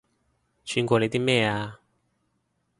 [0.65, 1.79] 串過你啲咩啊